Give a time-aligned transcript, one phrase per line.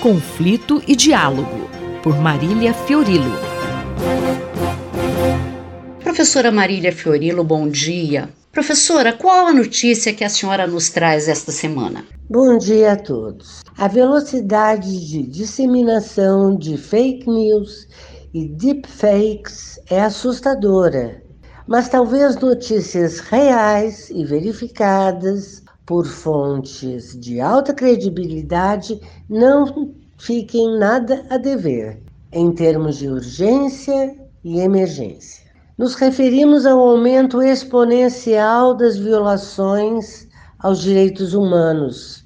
[0.00, 1.68] Conflito e Diálogo,
[2.02, 3.38] por Marília Fiorilo.
[6.02, 8.30] Professora Marília Fiorilo, bom dia.
[8.50, 12.06] Professora, qual a notícia que a senhora nos traz esta semana?
[12.30, 13.60] Bom dia a todos.
[13.76, 17.86] A velocidade de disseminação de fake news
[18.32, 21.22] e deepfakes é assustadora,
[21.68, 31.36] mas talvez notícias reais e verificadas por fontes de alta credibilidade não fiquem nada a
[31.36, 32.00] dever
[32.32, 35.50] em termos de urgência e emergência.
[35.76, 40.28] Nos referimos ao aumento exponencial das violações
[40.60, 42.24] aos direitos humanos,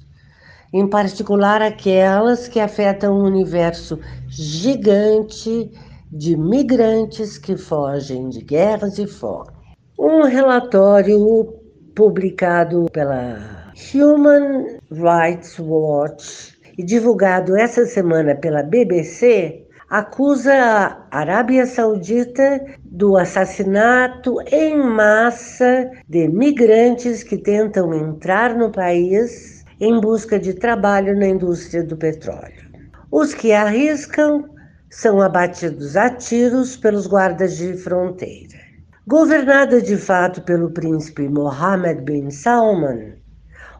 [0.71, 3.97] em particular aquelas que afetam o universo
[4.27, 5.71] gigante
[6.11, 9.49] de migrantes que fogem de guerras e fome.
[9.97, 11.64] Um relatório
[11.95, 22.63] publicado pela Human Rights Watch e divulgado essa semana pela BBC, acusa a Arábia Saudita
[22.83, 31.17] do assassinato em massa de migrantes que tentam entrar no país em busca de trabalho
[31.17, 32.65] na indústria do petróleo.
[33.11, 34.49] Os que arriscam
[34.89, 38.65] são abatidos a tiros pelos guardas de fronteira.
[39.07, 43.13] Governada de fato pelo príncipe Mohammed bin Salman,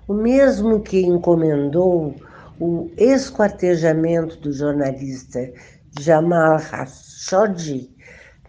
[0.07, 2.13] o mesmo que encomendou
[2.59, 5.51] o esquartejamento do jornalista
[5.99, 7.89] Jamal Khashoggi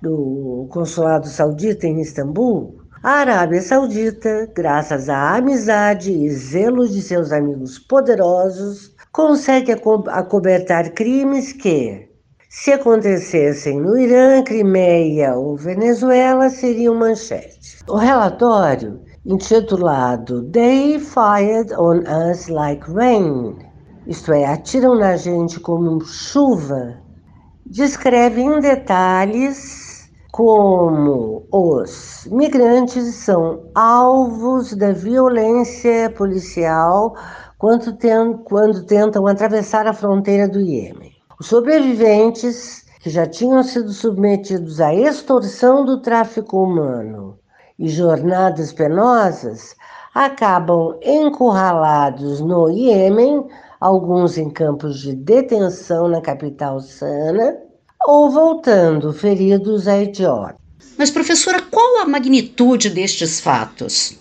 [0.03, 7.33] do consulado saudita em Istambul, a Arábia Saudita, graças à amizade e zelo de seus
[7.33, 9.73] amigos poderosos, consegue
[10.09, 12.06] acobertar crimes que,
[12.49, 17.79] se acontecessem no Irã, Crimeia ou Venezuela, seriam manchete.
[17.89, 23.57] O relatório, intitulado They Fired on Us Like Rain,
[24.07, 26.99] isto é, atiram na gente como chuva,
[27.67, 37.17] descreve em detalhes como os migrantes são alvos da violência policial
[37.59, 37.99] quando,
[38.45, 41.16] quando tentam atravessar a fronteira do Iêmen.
[41.39, 47.39] Os sobreviventes, que já tinham sido submetidos à extorsão do tráfico humano
[47.79, 49.77] e jornadas penosas,
[50.15, 53.45] acabam encurralados no Iêmen,
[53.79, 57.59] alguns em campos de detenção na capital Sana,
[58.07, 60.57] ou voltando feridos à Etiópia.
[60.97, 64.19] Mas, professora, qual a magnitude destes fatos?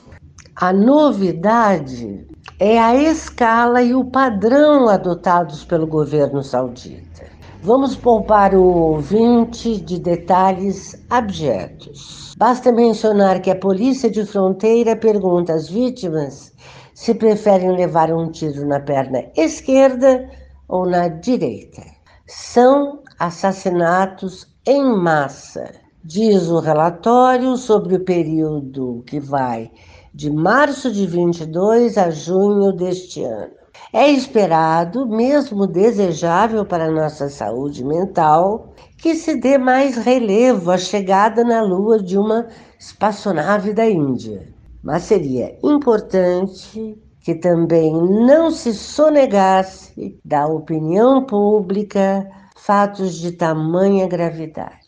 [0.53, 2.27] A novidade
[2.59, 7.25] é a escala e o padrão adotados pelo governo saudita.
[7.61, 12.33] Vamos poupar o ouvinte de detalhes abjetos.
[12.37, 16.53] Basta mencionar que a polícia de fronteira pergunta às vítimas
[16.93, 20.29] se preferem levar um tiro na perna esquerda
[20.69, 21.81] ou na direita.
[22.25, 25.71] São assassinatos em massa,
[26.03, 29.69] diz o relatório sobre o período que vai
[30.15, 33.51] de março de 22 a junho deste ano.
[33.91, 41.43] É esperado, mesmo desejável para nossa saúde mental, que se dê mais relevo à chegada
[41.43, 42.47] na Lua de uma
[42.79, 44.47] espaçonave da Índia.
[44.81, 52.25] Mas seria importante que também não se sonegasse da opinião pública
[52.55, 54.79] fatos de tamanha gravidade.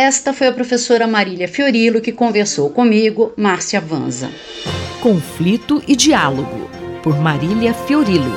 [0.00, 4.30] Esta foi a professora Marília Fiorilo que conversou comigo, Márcia Vanza.
[5.02, 6.70] Conflito e Diálogo,
[7.02, 8.30] por Marília Fiorilo.